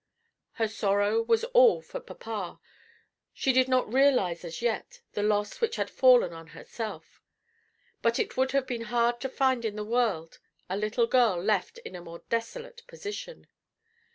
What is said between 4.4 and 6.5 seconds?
as yet the loss which had fallen on